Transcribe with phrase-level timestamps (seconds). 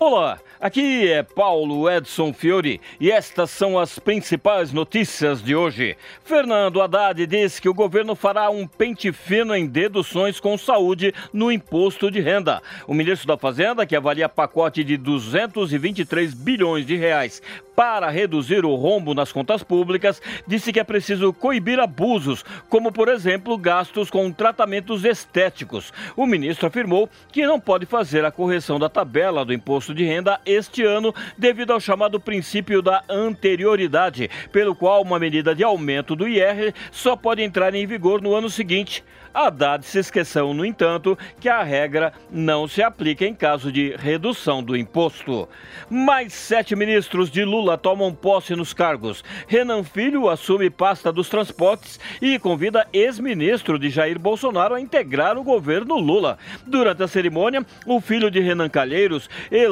[0.00, 5.96] Olá, aqui é Paulo Edson Fiore e estas são as principais notícias de hoje.
[6.22, 11.50] Fernando Haddad diz que o governo fará um pente fino em deduções com saúde no
[11.50, 12.62] imposto de renda.
[12.86, 17.42] O ministro da Fazenda, que avalia pacote de 223 bilhões de reais
[17.78, 23.08] para reduzir o rombo nas contas públicas, disse que é preciso coibir abusos, como, por
[23.08, 25.92] exemplo, gastos com tratamentos estéticos.
[26.16, 30.40] O ministro afirmou que não pode fazer a correção da tabela do imposto de renda
[30.44, 36.28] este ano, devido ao chamado princípio da anterioridade, pelo qual uma medida de aumento do
[36.28, 39.04] IR só pode entrar em vigor no ano seguinte.
[39.32, 44.62] Haddad se esqueceu, no entanto, que a regra não se aplica em caso de redução
[44.62, 45.48] do imposto.
[45.88, 49.22] Mais sete ministros de Lula tomam posse nos cargos.
[49.46, 55.44] Renan Filho assume pasta dos transportes e convida ex-ministro de Jair Bolsonaro a integrar o
[55.44, 56.38] governo Lula.
[56.66, 59.28] Durante a cerimônia, o filho de Renan Calheiros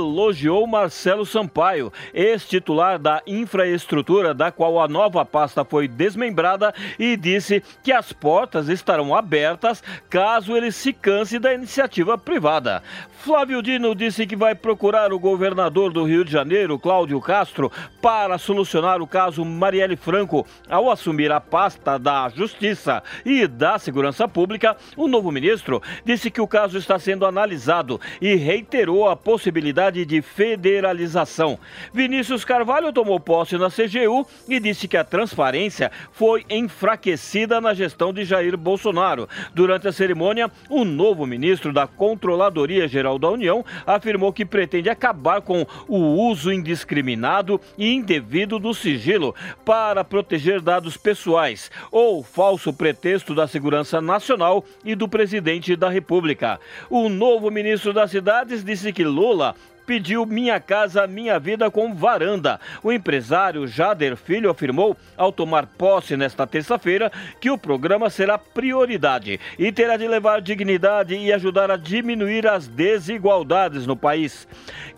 [0.07, 7.63] elogiou Marcelo Sampaio, ex-titular da infraestrutura, da qual a nova pasta foi desmembrada, e disse
[7.83, 12.83] que as portas estarão abertas caso ele se canse da iniciativa privada.
[13.19, 18.39] Flávio Dino disse que vai procurar o governador do Rio de Janeiro, Cláudio Castro, para
[18.39, 20.47] solucionar o caso Marielle Franco.
[20.69, 26.41] Ao assumir a pasta da Justiça e da Segurança Pública, o novo ministro disse que
[26.41, 31.59] o caso está sendo analisado e reiterou a possibilidade de federalização.
[31.93, 38.13] Vinícius Carvalho tomou posse na CGU e disse que a transparência foi enfraquecida na gestão
[38.13, 39.29] de Jair Bolsonaro.
[39.55, 45.41] Durante a cerimônia, o novo ministro da Controladoria Geral da União afirmou que pretende acabar
[45.41, 53.35] com o uso indiscriminado e indevido do sigilo para proteger dados pessoais ou falso pretexto
[53.35, 56.61] da segurança nacional e do presidente da República.
[56.91, 59.55] O novo ministro das Cidades disse que Lula
[59.87, 62.61] pediu Minha Casa Minha Vida com varanda.
[62.83, 67.11] O empresário Jader Filho afirmou, ao tomar posse nesta terça-feira,
[67.41, 72.67] que o programa será prioridade e terá de levar dignidade e ajudar a diminuir as
[72.67, 74.49] desigualdades no país.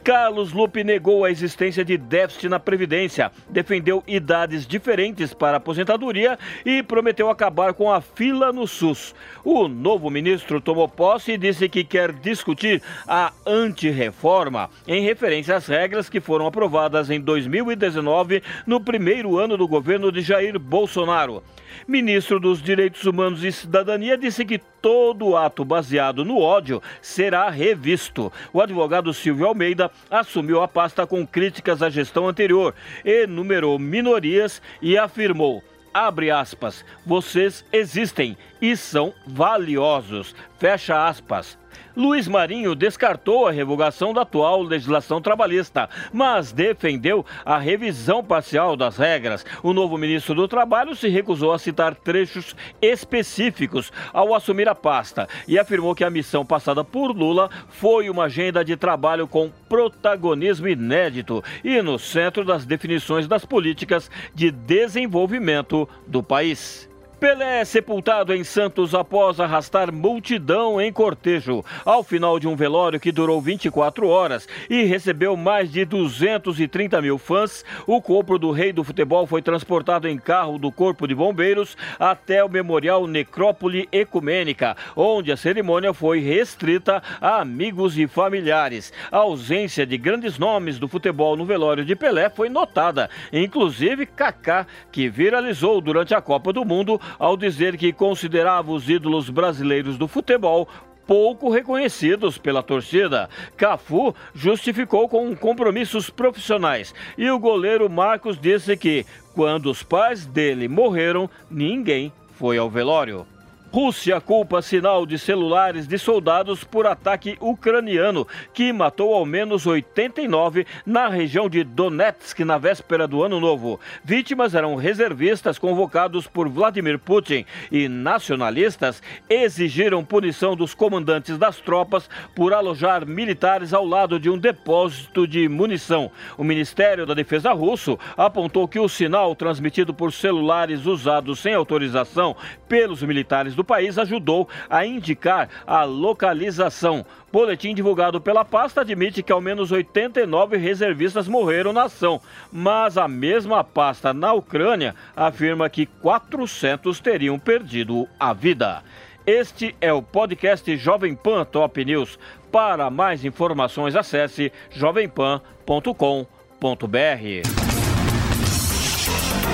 [0.03, 6.83] Carlos Lupe negou a existência de déficit na Previdência, defendeu idades diferentes para aposentadoria e
[6.83, 9.15] prometeu acabar com a fila no SUS.
[9.45, 15.67] O novo ministro tomou posse e disse que quer discutir a antirreforma em referência às
[15.67, 21.43] regras que foram aprovadas em 2019, no primeiro ano do governo de Jair Bolsonaro.
[21.87, 28.33] Ministro dos Direitos Humanos e Cidadania disse que todo ato baseado no ódio será revisto.
[28.53, 32.75] O advogado Silvio Almeida assumiu a pasta com críticas à gestão anterior,
[33.05, 35.63] enumerou minorias e afirmou
[35.93, 41.59] abre aspas, vocês existem e são valiosos, fecha aspas.
[41.97, 48.97] Luiz Marinho descartou a revogação da atual legislação trabalhista, mas defendeu a revisão parcial das
[48.97, 49.45] regras.
[49.63, 55.29] O novo ministro do Trabalho se recusou a citar trechos específicos ao assumir a pasta
[55.47, 60.69] e afirmou que a missão passada por Lula foi uma agenda de trabalho com protagonismo
[60.69, 66.89] inédito e no centro das definições das políticas de desenvolvimento do país.
[67.19, 71.65] Pelé é sepultado em Santos após arrastar multidão em cortejo.
[71.85, 77.19] Ao final de um velório que durou 24 horas e recebeu mais de 230 mil
[77.19, 81.77] fãs, o corpo do rei do futebol foi transportado em carro do Corpo de Bombeiros
[81.99, 88.93] até o Memorial Necrópole Ecumênica, onde a cerimônia foi restrita a amigos e familiares.
[89.11, 94.69] A ausência de grandes nomes do futebol no velório de Pelé foi notada, inclusive Kaká,
[94.93, 100.09] que viralizou durante a Copa do Mundo ao dizer que considerava os ídolos brasileiros do
[100.09, 100.69] futebol
[101.07, 103.31] pouco reconhecidos pela torcida.
[103.57, 110.69] Cafu justificou com compromissos profissionais e o goleiro Marcos disse que quando os pais dele
[110.69, 113.27] morreram, ninguém foi ao velório.
[113.71, 120.67] Rússia culpa sinal de celulares de soldados por ataque ucraniano, que matou ao menos 89
[120.87, 123.79] na região de Donetsk na véspera do Ano Novo.
[124.03, 132.09] Vítimas eram reservistas convocados por Vladimir Putin e nacionalistas exigiram punição dos comandantes das tropas
[132.35, 136.11] por alojar militares ao lado de um depósito de munição.
[136.39, 142.35] O Ministério da Defesa russo apontou que o sinal transmitido por celulares usados sem autorização
[142.67, 147.05] pelos militares do país ajudou a indicar a localização.
[147.33, 152.21] Boletim divulgado pela pasta admite que ao menos 89 reservistas morreram na ação,
[152.53, 158.85] mas a mesma pasta na Ucrânia afirma que 400 teriam perdido a vida.
[159.27, 162.17] Este é o podcast Jovem Pan Top News.
[162.53, 167.68] Para mais informações, acesse jovempan.com.br.